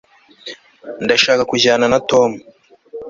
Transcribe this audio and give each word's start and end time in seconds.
ndashaka 1.03 1.43
kujyana 1.51 1.85
na 1.91 1.99
tom 2.09 2.29